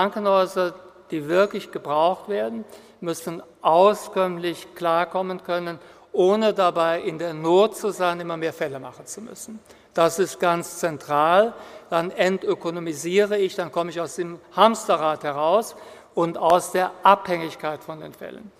[0.00, 0.72] Krankenhäuser,
[1.10, 2.64] die wirklich gebraucht werden,
[3.02, 5.78] müssen auskömmlich klarkommen können,
[6.10, 9.58] ohne dabei in der Not zu sein, immer mehr Fälle machen zu müssen.
[9.92, 11.52] Das ist ganz zentral.
[11.90, 15.76] Dann entökonomisiere ich, dann komme ich aus dem Hamsterrad heraus
[16.14, 18.50] und aus der Abhängigkeit von den Fällen.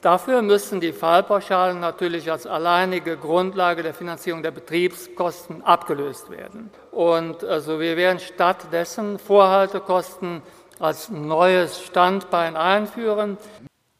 [0.00, 6.70] Dafür müssen die Fallpauschalen natürlich als alleinige Grundlage der Finanzierung der Betriebskosten abgelöst werden.
[6.90, 10.42] Und also wir werden stattdessen Vorhaltekosten
[10.82, 13.38] als neues Standbein einführen.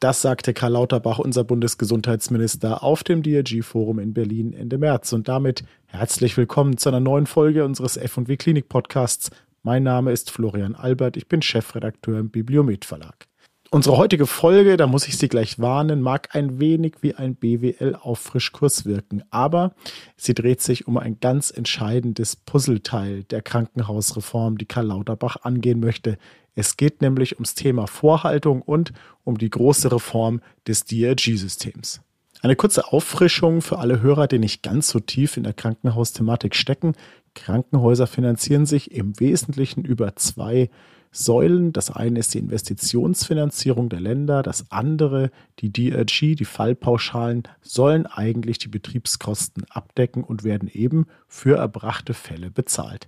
[0.00, 5.12] Das sagte Karl Lauterbach, unser Bundesgesundheitsminister, auf dem DRG-Forum in Berlin Ende März.
[5.12, 9.30] Und damit herzlich willkommen zu einer neuen Folge unseres F&W Klinik Podcasts.
[9.62, 13.28] Mein Name ist Florian Albert, ich bin Chefredakteur im Bibliomet Verlag.
[13.74, 18.84] Unsere heutige Folge, da muss ich Sie gleich warnen, mag ein wenig wie ein BWL-Auffrischkurs
[18.84, 19.72] wirken, aber
[20.14, 26.18] sie dreht sich um ein ganz entscheidendes Puzzleteil der Krankenhausreform, die Karl Lauterbach angehen möchte.
[26.54, 28.92] Es geht nämlich ums Thema Vorhaltung und
[29.24, 32.02] um die große Reform des DRG-Systems.
[32.42, 36.94] Eine kurze Auffrischung für alle Hörer, die nicht ganz so tief in der Krankenhausthematik stecken.
[37.34, 40.68] Krankenhäuser finanzieren sich im Wesentlichen über zwei
[41.12, 41.72] Säulen.
[41.72, 45.30] Das eine ist die Investitionsfinanzierung der Länder, das andere,
[45.60, 52.50] die DRG, die Fallpauschalen, sollen eigentlich die Betriebskosten abdecken und werden eben für erbrachte Fälle
[52.50, 53.06] bezahlt.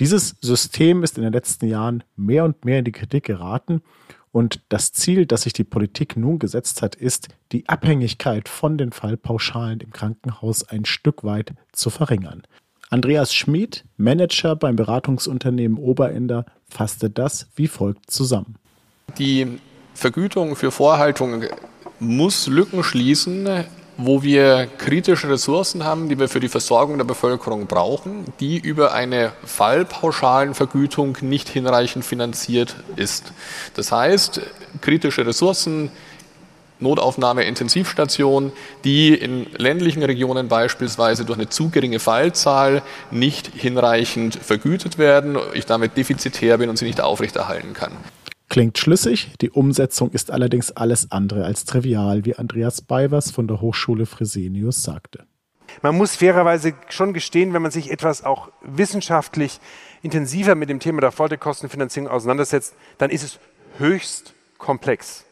[0.00, 3.80] Dieses System ist in den letzten Jahren mehr und mehr in die Kritik geraten
[4.32, 8.90] und das Ziel, das sich die Politik nun gesetzt hat, ist, die Abhängigkeit von den
[8.90, 12.42] Fallpauschalen im Krankenhaus ein Stück weit zu verringern.
[12.90, 18.56] Andreas Schmid, Manager beim Beratungsunternehmen Oberender, fasste das wie folgt zusammen.
[19.18, 19.60] Die
[19.94, 21.44] Vergütung für Vorhaltung
[22.00, 23.44] muss Lücken schließen,
[23.96, 28.92] wo wir kritische Ressourcen haben, die wir für die Versorgung der Bevölkerung brauchen, die über
[28.92, 33.32] eine Fallpauschalenvergütung nicht hinreichend finanziert ist.
[33.74, 34.40] Das heißt,
[34.80, 35.90] kritische Ressourcen
[36.80, 38.52] Notaufnahme-Intensivstationen,
[38.84, 45.66] die in ländlichen Regionen beispielsweise durch eine zu geringe Fallzahl nicht hinreichend vergütet werden, ich
[45.66, 47.92] damit defizitär bin und sie nicht aufrechterhalten kann.
[48.54, 53.60] Klingt schlüssig, die Umsetzung ist allerdings alles andere als trivial, wie Andreas Beivers von der
[53.60, 55.26] Hochschule Fresenius sagte.
[55.82, 59.58] Man muss fairerweise schon gestehen, wenn man sich etwas auch wissenschaftlich
[60.02, 63.40] intensiver mit dem Thema der Folterkostenfinanzierung auseinandersetzt, dann ist es
[63.78, 65.24] höchst komplex.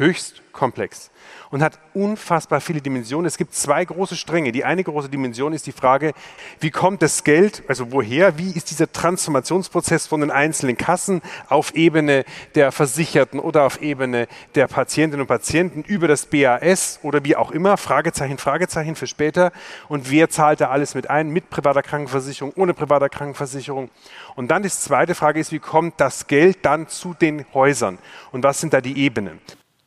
[0.00, 1.10] Höchst komplex
[1.50, 3.26] und hat unfassbar viele Dimensionen.
[3.26, 4.52] Es gibt zwei große Stränge.
[4.52, 6.12] Die eine große Dimension ist die Frage,
[6.60, 11.74] wie kommt das Geld, also woher, wie ist dieser Transformationsprozess von den einzelnen Kassen auf
[11.74, 12.24] Ebene
[12.54, 17.50] der Versicherten oder auf Ebene der Patientinnen und Patienten über das BAS oder wie auch
[17.50, 19.52] immer, Fragezeichen, Fragezeichen für später.
[19.88, 23.90] Und wer zahlt da alles mit ein, mit privater Krankenversicherung, ohne privater Krankenversicherung?
[24.34, 27.98] Und dann die zweite Frage ist, wie kommt das Geld dann zu den Häusern?
[28.32, 29.40] Und was sind da die Ebenen?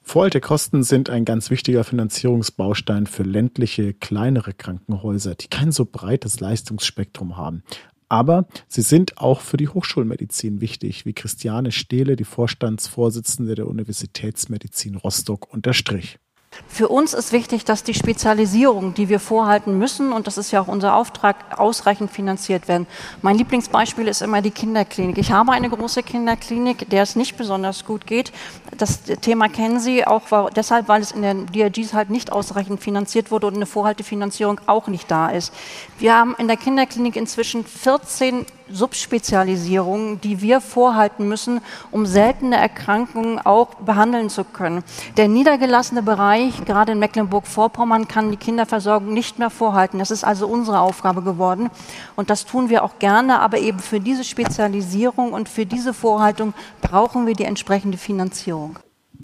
[0.06, 7.38] Vorhaltekosten sind ein ganz wichtiger Finanzierungsbaustein für ländliche, kleinere Krankenhäuser, die kein so breites Leistungsspektrum
[7.38, 7.64] haben.
[8.10, 14.98] Aber sie sind auch für die Hochschulmedizin wichtig, wie Christiane Stehle, die Vorstandsvorsitzende der Universitätsmedizin
[14.98, 16.20] Rostock, unterstrich.
[16.68, 20.62] Für uns ist wichtig, dass die Spezialisierung, die wir vorhalten müssen, und das ist ja
[20.62, 22.88] auch unser Auftrag, ausreichend finanziert werden.
[23.22, 25.18] Mein Lieblingsbeispiel ist immer die Kinderklinik.
[25.18, 28.32] Ich habe eine große Kinderklinik, der es nicht besonders gut geht.
[28.78, 33.30] Das Thema kennen Sie auch deshalb, weil es in den DRGs halt nicht ausreichend finanziert
[33.30, 35.54] wurde und eine Vorhaltefinanzierung auch nicht da ist.
[36.00, 43.40] Wir haben in der Kinderklinik inzwischen 14 Subspezialisierungen, die wir vorhalten müssen, um seltene Erkrankungen
[43.40, 44.84] auch behandeln zu können.
[45.18, 50.00] Der niedergelassene Bereich, gerade in Mecklenburg-Vorpommern, kann die Kinderversorgung nicht mehr vorhalten.
[50.00, 51.70] Das ist also unsere Aufgabe geworden.
[52.16, 56.54] Und das tun wir auch gerne, aber eben für diese Spezialisierung und für diese Vorhaltung
[56.82, 58.80] brauchen wir die entsprechende Finanzierung.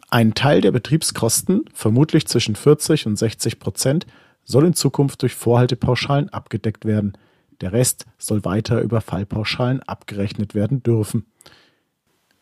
[0.10, 4.08] Ein Teil der Betriebskosten, vermutlich zwischen 40 und 60 Prozent,
[4.44, 7.14] soll in Zukunft durch Vorhaltepauschalen abgedeckt werden–
[7.62, 11.26] der Rest soll weiter über Fallpauschalen abgerechnet werden dürfen.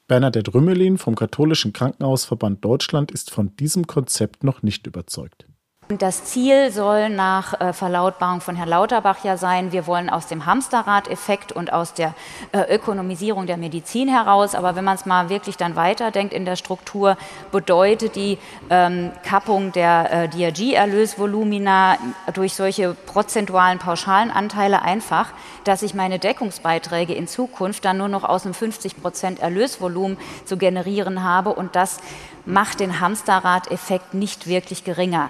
[0.07, 5.47] Bernadette Rümmelin vom Katholischen Krankenhausverband Deutschland ist von diesem Konzept noch nicht überzeugt.
[5.89, 10.45] Das Ziel soll nach äh, Verlautbarung von Herrn Lauterbach ja sein, wir wollen aus dem
[10.45, 12.13] Hamsterrad-Effekt und aus der
[12.51, 16.57] äh, Ökonomisierung der Medizin heraus, aber wenn man es mal wirklich dann weiterdenkt in der
[16.57, 17.15] Struktur,
[17.53, 18.37] bedeutet die
[18.69, 21.97] ähm, Kappung der äh, DRG-Erlösvolumina
[22.33, 25.29] durch solche prozentualen pauschalen Anteile einfach,
[25.63, 30.57] dass ich meine Deckungsbeiträge in Zukunft dann nur noch aus einem 50 Prozent Erlösvolumen zu
[30.57, 31.99] generieren habe und das
[32.45, 35.29] macht den Hamsterrad-Effekt nicht wirklich geringer.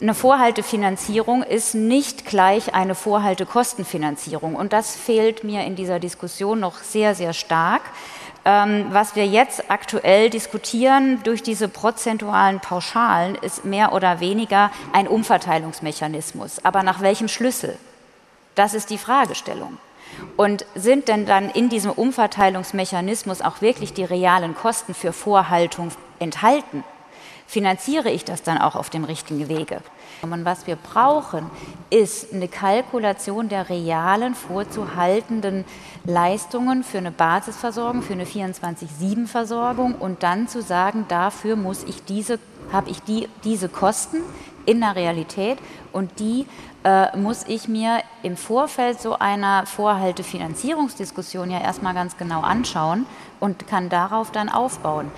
[0.00, 4.56] Eine Vorhaltefinanzierung ist nicht gleich eine Vorhaltekostenfinanzierung.
[4.56, 7.82] Und das fehlt mir in dieser Diskussion noch sehr, sehr stark.
[8.44, 15.06] Ähm, was wir jetzt aktuell diskutieren durch diese prozentualen Pauschalen ist mehr oder weniger ein
[15.06, 16.64] Umverteilungsmechanismus.
[16.64, 17.78] Aber nach welchem Schlüssel?
[18.56, 19.78] Das ist die Fragestellung.
[20.36, 26.82] Und sind denn dann in diesem Umverteilungsmechanismus auch wirklich die realen Kosten für Vorhaltung enthalten?
[27.46, 29.80] Finanziere ich das dann auch auf dem richtigen Wege?
[30.22, 31.50] Und was wir brauchen,
[31.90, 35.64] ist eine Kalkulation der realen vorzuhaltenden
[36.04, 42.38] Leistungen für eine Basisversorgung, für eine 24-7-Versorgung und dann zu sagen, dafür muss ich diese,
[42.72, 44.18] habe ich die, diese Kosten
[44.66, 45.58] in der Realität
[45.92, 46.46] und die
[46.84, 53.06] äh, muss ich mir im Vorfeld so einer Vorhaltefinanzierungsdiskussion ja erstmal ganz genau anschauen
[53.40, 55.10] und kann darauf dann aufbauen.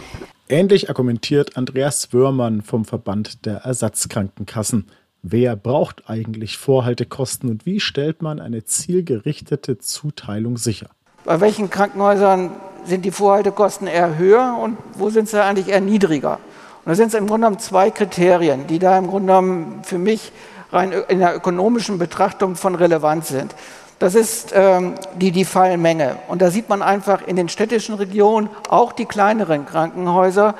[0.48, 4.86] Ähnlich argumentiert Andreas Wörmann vom Verband der Ersatzkrankenkassen.
[5.22, 10.86] Wer braucht eigentlich Vorhaltekosten und wie stellt man eine zielgerichtete Zuteilung sicher?
[11.24, 12.52] Bei welchen Krankenhäusern
[12.84, 16.38] sind die Vorhaltekosten eher höher und wo sind sie eigentlich eher niedriger?
[16.84, 19.98] Und da sind es im Grunde genommen zwei Kriterien, die da im Grunde genommen für
[19.98, 20.30] mich
[20.70, 23.52] rein in der ökonomischen Betrachtung von Relevanz sind.
[23.98, 26.16] Das ist ähm, die, die Fallmenge.
[26.28, 30.54] Und da sieht man einfach in den städtischen Regionen, auch die kleineren Krankenhäuser,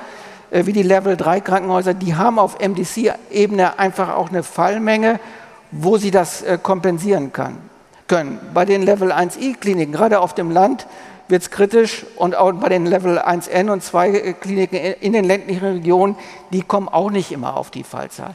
[0.51, 5.21] äh, wie die Level 3 Krankenhäuser, die haben auf MDC-Ebene einfach auch eine Fallmenge,
[5.71, 7.59] wo sie das äh, kompensieren kann,
[8.07, 8.39] können.
[8.55, 10.87] Bei den Level 1i-Kliniken, gerade auf dem Land,
[11.29, 15.25] wird es kritisch und auch bei den Level 1n und 2 äh, Kliniken in den
[15.25, 16.17] ländlichen Regionen,
[16.53, 18.35] die kommen auch nicht immer auf die Fallzahl.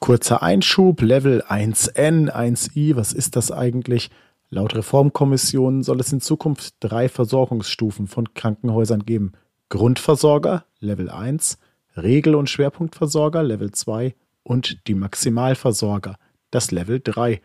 [0.00, 4.10] Kurzer Einschub, Level 1n, 1i, was ist das eigentlich?
[4.54, 9.32] Laut Reformkommission soll es in Zukunft drei Versorgungsstufen von Krankenhäusern geben.
[9.70, 11.56] Grundversorger Level 1,
[11.96, 16.18] Regel- und Schwerpunktversorger Level 2 und die Maximalversorger,
[16.50, 17.40] das Level 3.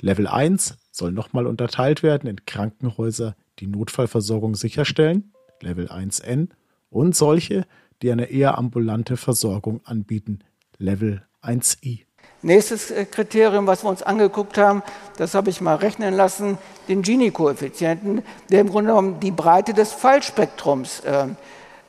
[0.00, 6.48] Level 1 soll nochmal unterteilt werden in Krankenhäuser, die Notfallversorgung sicherstellen, Level 1N,
[6.88, 7.66] und solche,
[8.00, 10.38] die eine eher ambulante Versorgung anbieten,
[10.78, 12.06] Level 1I.
[12.42, 14.82] Nächstes äh, Kriterium, was wir uns angeguckt haben,
[15.16, 19.92] das habe ich mal rechnen lassen, den Gini-Koeffizienten, der im Grunde genommen die Breite des
[19.92, 21.26] Fallspektrums äh,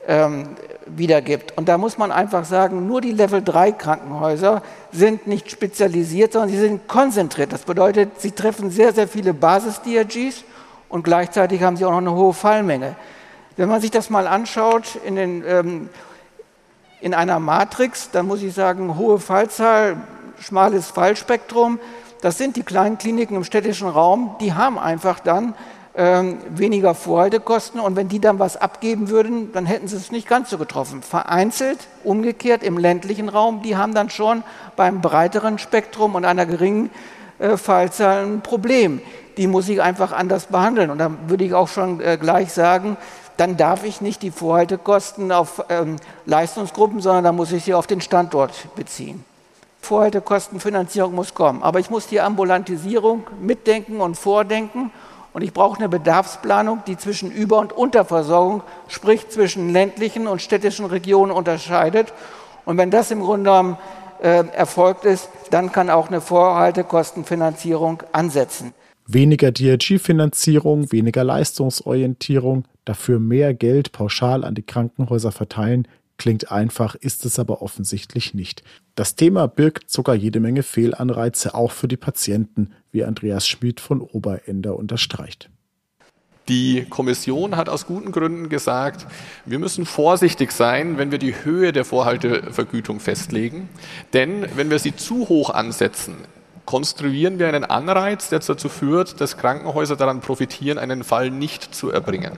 [0.06, 0.56] ähm,
[0.86, 1.56] wiedergibt.
[1.56, 6.50] Und da muss man einfach sagen, nur die Level 3 Krankenhäuser sind nicht spezialisiert, sondern
[6.50, 7.52] sie sind konzentriert.
[7.52, 10.44] Das bedeutet, sie treffen sehr, sehr viele Basis-DRGs
[10.88, 12.96] und gleichzeitig haben sie auch noch eine hohe Fallmenge.
[13.56, 15.88] Wenn man sich das mal anschaut in, den, ähm,
[17.00, 19.98] in einer Matrix, dann muss ich sagen, hohe Fallzahl,
[20.40, 21.78] schmales Fallspektrum,
[22.20, 25.54] das sind die kleinen Kliniken im städtischen Raum, die haben einfach dann
[25.94, 30.28] ähm, weniger Vorhaltekosten und wenn die dann was abgeben würden, dann hätten sie es nicht
[30.28, 31.02] ganz so getroffen.
[31.02, 34.44] Vereinzelt, umgekehrt im ländlichen Raum, die haben dann schon
[34.76, 36.90] beim breiteren Spektrum und einer geringen
[37.38, 39.00] äh, Fallzahl ein Problem.
[39.36, 40.90] Die muss ich einfach anders behandeln.
[40.90, 42.96] Und da würde ich auch schon äh, gleich sagen,
[43.36, 45.96] dann darf ich nicht die Vorhaltekosten auf ähm,
[46.26, 49.24] Leistungsgruppen, sondern da muss ich sie auf den Standort beziehen.
[49.80, 51.62] Vorhaltekostenfinanzierung muss kommen.
[51.62, 54.90] Aber ich muss die Ambulantisierung mitdenken und vordenken
[55.32, 60.86] und ich brauche eine Bedarfsplanung, die zwischen Über- und Unterversorgung, sprich zwischen ländlichen und städtischen
[60.86, 62.12] Regionen unterscheidet.
[62.64, 63.78] Und wenn das im Grunde genommen
[64.20, 68.74] äh, erfolgt ist, dann kann auch eine Vorhaltekostenfinanzierung ansetzen.
[69.06, 75.88] Weniger DRG-Finanzierung, weniger Leistungsorientierung, dafür mehr Geld pauschal an die Krankenhäuser verteilen,
[76.18, 78.64] Klingt einfach, ist es aber offensichtlich nicht.
[78.96, 84.00] Das Thema birgt sogar jede Menge Fehlanreize, auch für die Patienten, wie Andreas Schmid von
[84.00, 85.48] Oberender unterstreicht.
[86.48, 89.06] Die Kommission hat aus guten Gründen gesagt,
[89.44, 93.68] wir müssen vorsichtig sein, wenn wir die Höhe der Vorhaltevergütung festlegen.
[94.14, 96.16] Denn wenn wir sie zu hoch ansetzen,
[96.64, 101.90] konstruieren wir einen Anreiz, der dazu führt, dass Krankenhäuser daran profitieren, einen Fall nicht zu
[101.90, 102.32] erbringen.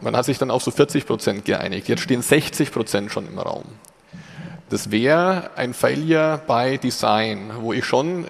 [0.00, 1.88] Man hat sich dann auf so 40 Prozent geeinigt.
[1.88, 3.64] Jetzt stehen 60 Prozent schon im Raum.
[4.68, 8.26] Das wäre ein Failure by Design, wo ich schon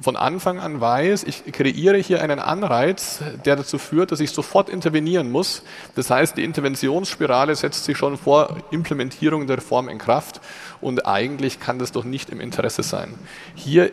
[0.00, 4.70] von Anfang an weiß, ich kreiere hier einen Anreiz, der dazu führt, dass ich sofort
[4.70, 5.62] intervenieren muss.
[5.94, 10.40] Das heißt, die Interventionsspirale setzt sich schon vor Implementierung der Reform in Kraft
[10.80, 13.14] und eigentlich kann das doch nicht im Interesse sein.
[13.54, 13.90] Hier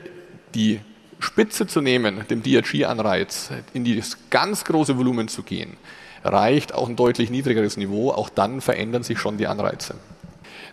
[0.56, 0.80] die
[1.20, 5.76] Spitze zu nehmen, dem DRG-Anreiz, in das ganz große Volumen zu gehen,
[6.28, 9.96] reicht auch ein deutlich niedrigeres Niveau, auch dann verändern sich schon die Anreize.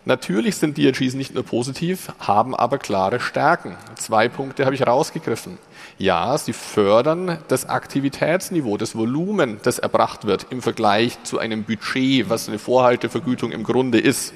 [0.06, 3.76] Natürlich sind DRGs nicht nur positiv, haben aber klare Stärken.
[3.96, 5.56] Zwei Punkte habe ich rausgegriffen.
[5.96, 12.28] Ja, sie fördern das Aktivitätsniveau, das Volumen, das erbracht wird im Vergleich zu einem Budget,
[12.28, 14.34] was eine Vorhaltevergütung im Grunde ist.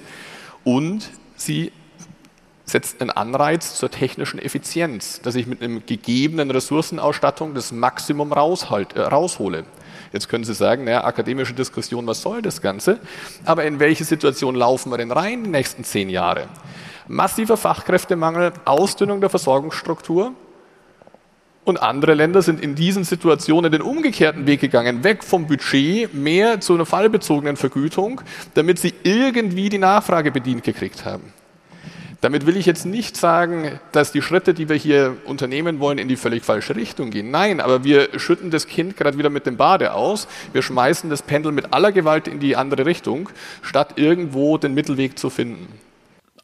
[0.64, 1.72] Und sie
[2.64, 9.00] setzt einen Anreiz zur technischen Effizienz, dass ich mit einer gegebenen Ressourcenausstattung das Maximum äh,
[9.00, 9.64] raushole.
[10.12, 12.98] Jetzt können Sie sagen, naja, akademische Diskussion, was soll das Ganze?
[13.44, 16.48] Aber in welche Situation laufen wir denn rein die nächsten zehn Jahre?
[17.06, 20.32] Massiver Fachkräftemangel, Ausdünnung der Versorgungsstruktur,
[21.68, 26.60] und andere Länder sind in diesen Situationen den umgekehrten Weg gegangen, weg vom Budget, mehr
[26.60, 28.22] zu einer fallbezogenen Vergütung,
[28.54, 31.32] damit sie irgendwie die Nachfrage bedient gekriegt haben.
[32.20, 36.08] Damit will ich jetzt nicht sagen, dass die Schritte, die wir hier unternehmen wollen, in
[36.08, 37.30] die völlig falsche Richtung gehen.
[37.30, 40.26] Nein, aber wir schütten das Kind gerade wieder mit dem Bade aus.
[40.52, 43.28] Wir schmeißen das Pendel mit aller Gewalt in die andere Richtung,
[43.62, 45.68] statt irgendwo den Mittelweg zu finden.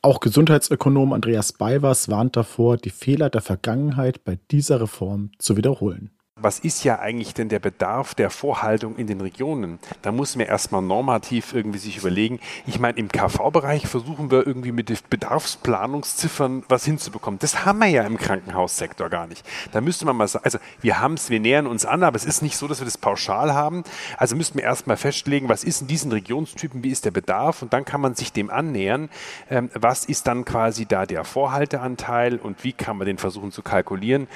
[0.00, 6.13] Auch Gesundheitsökonom Andreas Beiwers warnt davor, die Fehler der Vergangenheit bei dieser Reform zu wiederholen
[6.42, 9.78] was ist ja eigentlich denn der Bedarf der Vorhaltung in den Regionen?
[10.02, 12.40] Da muss man erstmal normativ irgendwie sich überlegen.
[12.66, 17.38] Ich meine, im KV-Bereich versuchen wir irgendwie mit Bedarfsplanungsziffern was hinzubekommen.
[17.38, 19.46] Das haben wir ja im Krankenhaussektor gar nicht.
[19.70, 22.24] Da müsste man mal sagen, also wir haben es, wir nähern uns an, aber es
[22.24, 23.84] ist nicht so, dass wir das pauschal haben.
[24.16, 27.72] Also müssten wir erstmal festlegen, was ist in diesen Regionstypen, wie ist der Bedarf und
[27.72, 29.08] dann kann man sich dem annähern.
[29.48, 33.62] Ähm, was ist dann quasi da der Vorhalteanteil und wie kann man den versuchen zu
[33.62, 34.26] kalkulieren?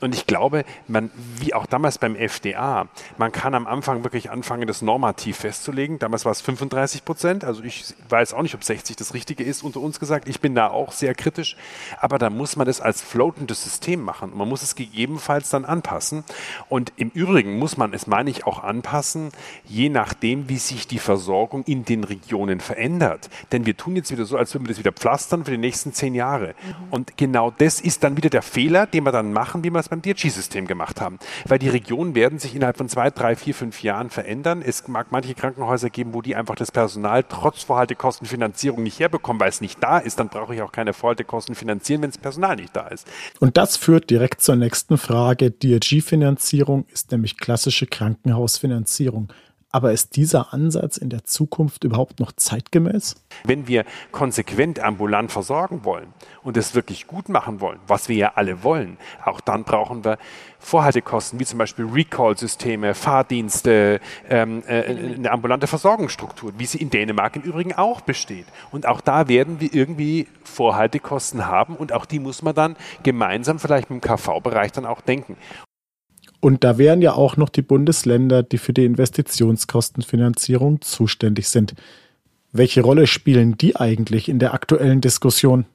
[0.00, 1.10] Und ich glaube, man,
[1.40, 2.88] wie auch damals beim FDA,
[3.18, 5.98] man kann am Anfang wirklich anfangen, das normativ festzulegen.
[5.98, 7.44] Damals war es 35 Prozent.
[7.44, 10.28] Also ich weiß auch nicht, ob 60 das Richtige ist, unter uns gesagt.
[10.28, 11.56] Ich bin da auch sehr kritisch.
[12.00, 14.32] Aber da muss man das als floatendes System machen.
[14.36, 16.24] Man muss es gegebenenfalls dann anpassen.
[16.68, 19.30] Und im Übrigen muss man es, meine ich, auch anpassen,
[19.64, 23.28] je nachdem, wie sich die Versorgung in den Regionen verändert.
[23.52, 25.92] Denn wir tun jetzt wieder so, als würden wir das wieder pflastern für die nächsten
[25.92, 26.48] zehn Jahre.
[26.48, 26.74] Mhm.
[26.90, 29.88] Und genau das ist dann wieder der Fehler, den wir dann machen, wie wir es
[29.88, 33.82] beim DRG-System gemacht haben weil die Regionen werden sich innerhalb von zwei, drei, vier, fünf
[33.82, 34.62] Jahren verändern.
[34.62, 39.48] Es mag manche Krankenhäuser geben, wo die einfach das Personal trotz Vorhaltekostenfinanzierung nicht herbekommen, weil
[39.48, 40.18] es nicht da ist.
[40.18, 43.06] Dann brauche ich auch keine Vorhaltekosten finanzieren, wenn das Personal nicht da ist.
[43.40, 45.50] Und das führt direkt zur nächsten Frage.
[45.50, 49.32] DRG-Finanzierung ist nämlich klassische Krankenhausfinanzierung.
[49.76, 53.16] Aber ist dieser Ansatz in der Zukunft überhaupt noch zeitgemäß?
[53.44, 58.32] Wenn wir konsequent ambulant versorgen wollen und es wirklich gut machen wollen, was wir ja
[58.36, 60.16] alle wollen, auch dann brauchen wir
[60.60, 67.36] Vorhaltekosten, wie zum Beispiel Recall-Systeme, Fahrdienste, ähm, äh, eine ambulante Versorgungsstruktur, wie sie in Dänemark
[67.36, 68.46] im Übrigen auch besteht.
[68.70, 73.58] Und auch da werden wir irgendwie Vorhaltekosten haben und auch die muss man dann gemeinsam
[73.58, 75.36] vielleicht mit dem KV-Bereich dann auch denken.
[76.40, 81.74] Und da wären ja auch noch die Bundesländer, die für die Investitionskostenfinanzierung zuständig sind.
[82.52, 85.66] Welche Rolle spielen die eigentlich in der aktuellen Diskussion?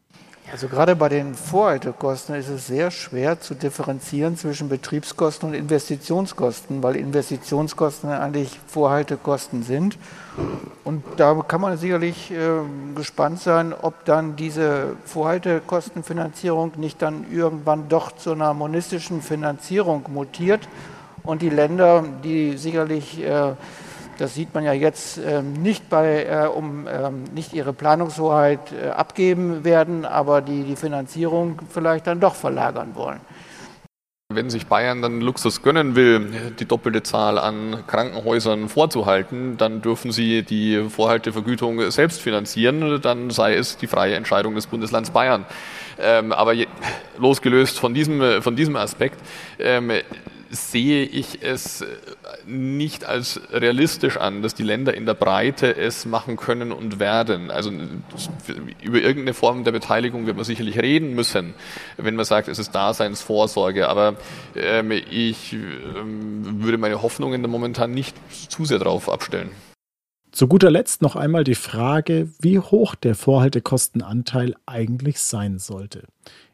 [0.52, 6.84] Also gerade bei den Vorhaltekosten ist es sehr schwer zu differenzieren zwischen Betriebskosten und Investitionskosten,
[6.84, 9.98] weil Investitionskosten eigentlich Vorhaltekosten sind.
[10.84, 12.36] Und da kann man sicherlich äh,
[12.96, 20.68] gespannt sein, ob dann diese Vorhaltekostenfinanzierung nicht dann irgendwann doch zu einer monistischen Finanzierung mutiert
[21.24, 23.54] und die Länder, die sicherlich äh,
[24.18, 28.90] das sieht man ja jetzt ähm, nicht bei, äh, um ähm, nicht ihre Planungshoheit äh,
[28.90, 33.20] abgeben werden, aber die, die Finanzierung vielleicht dann doch verlagern wollen.
[34.34, 40.12] Wenn sich Bayern dann Luxus gönnen will, die doppelte Zahl an Krankenhäusern vorzuhalten, dann dürfen
[40.12, 45.46] sie die Vorhaltevergütung selbst finanzieren, dann sei es die freie Entscheidung des Bundeslands Bayern.
[46.00, 46.68] Ähm, aber je,
[47.18, 49.20] losgelöst von diesem, von diesem Aspekt,
[49.60, 49.92] ähm,
[50.52, 51.84] sehe ich es
[52.46, 57.52] nicht als realistisch an, dass die Länder in der Breite es machen können und werden.
[57.52, 57.72] Also
[58.82, 61.54] über irgendeine Form der Beteiligung wird man sicherlich reden müssen,
[61.98, 63.88] wenn man sagt, es ist Daseinsvorsorge.
[63.88, 64.16] Aber
[64.56, 68.16] ähm, ich ähm, würde meine Hoffnungen da momentan nicht
[68.50, 69.52] zu sehr darauf abstellen.
[70.32, 76.04] Zu guter Letzt noch einmal die Frage, wie hoch der Vorhaltekostenanteil eigentlich sein sollte.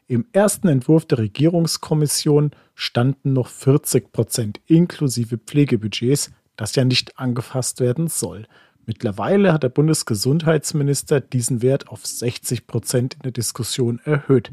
[0.08, 7.78] Im ersten Entwurf der Regierungskommission standen noch 40 Prozent inklusive Pflegebudgets, das ja nicht angefasst
[7.78, 8.46] werden soll.
[8.84, 14.50] Mittlerweile hat der Bundesgesundheitsminister diesen Wert auf 60 Prozent in der Diskussion erhöht.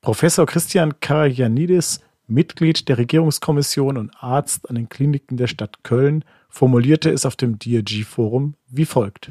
[0.00, 7.10] Professor Christian Karajanidis, Mitglied der Regierungskommission und Arzt an den Kliniken der Stadt Köln, formulierte
[7.10, 9.30] es auf dem DRG-Forum wie folgt.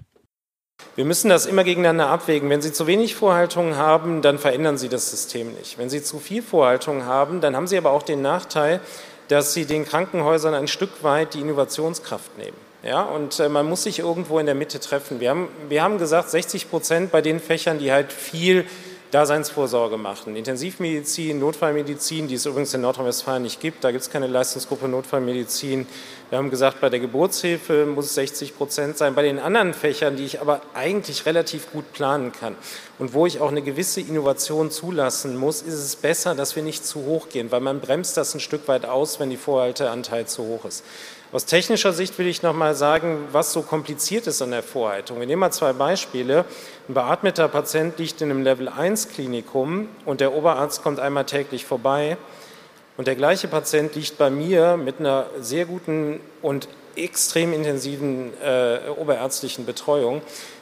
[0.95, 2.49] Wir müssen das immer gegeneinander abwägen.
[2.49, 5.77] Wenn Sie zu wenig Vorhaltungen haben, dann verändern Sie das System nicht.
[5.77, 8.81] Wenn Sie zu viel Vorhaltungen haben, dann haben Sie aber auch den Nachteil,
[9.27, 12.57] dass Sie den Krankenhäusern ein Stück weit die Innovationskraft nehmen.
[12.83, 15.19] Ja, und äh, man muss sich irgendwo in der Mitte treffen.
[15.19, 18.65] Wir haben, wir haben gesagt, 60 Prozent bei den Fächern, die halt viel
[19.11, 20.35] Daseinsvorsorge machen.
[20.35, 25.87] Intensivmedizin, Notfallmedizin, die es übrigens in Nordrhein-Westfalen nicht gibt, da gibt es keine Leistungsgruppe Notfallmedizin.
[26.29, 29.13] Wir haben gesagt, bei der Geburtshilfe muss es 60 Prozent sein.
[29.15, 32.55] Bei den anderen Fächern, die ich aber eigentlich relativ gut planen kann
[32.97, 36.85] und wo ich auch eine gewisse Innovation zulassen muss, ist es besser, dass wir nicht
[36.85, 40.43] zu hoch gehen, weil man bremst das ein Stück weit aus, wenn die Vorhalteanteil zu
[40.43, 40.83] hoch ist.
[41.35, 45.19] Aus technischer Sicht will ich noch mal sagen, was so kompliziert ist an der Vorhaltung.
[45.19, 46.45] Wir nehmen mal zwei Beispiele.
[46.87, 51.65] Ein beatmeter Patient liegt in einem Level 1 Klinikum und der Oberarzt kommt einmal täglich
[51.65, 52.15] vorbei.
[52.95, 58.87] Und der gleiche Patient liegt bei mir mit einer sehr guten und extrem intensiven äh,
[58.95, 60.21] oberärztlichen Betreuung.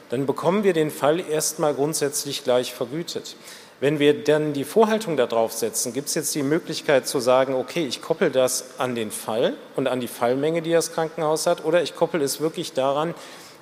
[0.10, 3.36] Dann bekommen wir den Fall erstmal grundsätzlich gleich vergütet.
[3.84, 7.86] Wenn wir dann die Vorhaltung darauf setzen, gibt es jetzt die Möglichkeit zu sagen, okay,
[7.86, 11.84] ich koppel das an den Fall und an die Fallmenge, die das Krankenhaus hat, oder
[11.84, 13.13] ich koppel es wirklich daran,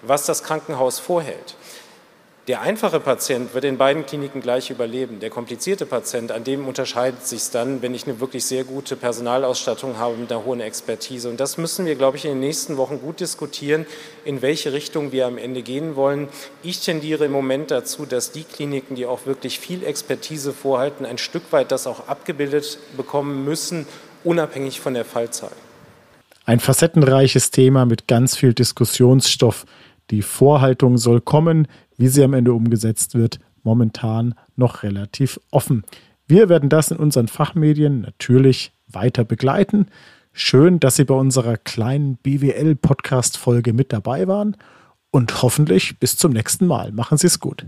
[0.04, 1.56] was das Krankenhaus vorhält.
[2.52, 5.22] Der einfache Patient wird in beiden Kliniken gleich überleben.
[5.22, 8.98] Der komplizierte Patient, an dem unterscheidet sich es dann, wenn ich eine wirklich sehr gute
[8.98, 11.30] Personalausstattung habe mit einer hohen Expertise.
[11.30, 13.86] Und das müssen wir, glaube ich, in den nächsten Wochen gut diskutieren,
[14.26, 16.28] in welche Richtung wir am Ende gehen wollen.
[16.62, 21.20] Ich tendiere im Moment dazu, dass die Kliniken, die auch wirklich viel Expertise vorhalten, ein
[21.20, 23.88] Stück weit das auch abgebildet bekommen müssen,
[24.26, 25.54] unabhängig von der Fallzahl.
[26.44, 29.64] Ein facettenreiches Thema mit ganz viel Diskussionsstoff.
[30.10, 31.70] Die Vorhaltung soll kommen.
[32.02, 35.84] Wie sie am Ende umgesetzt wird, momentan noch relativ offen.
[36.26, 39.86] Wir werden das in unseren Fachmedien natürlich weiter begleiten.
[40.34, 44.58] Schön, dass Sie bei unserer kleinen BWL-Podcast-Folge mit dabei waren
[45.12, 46.92] und hoffentlich bis zum nächsten Mal.
[46.92, 47.68] Machen Sie es gut.